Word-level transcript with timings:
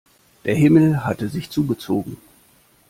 Der 0.45 0.55
Himmel 0.55 1.05
hatte 1.05 1.29
sich 1.29 1.51
zugezogen. 1.51 2.17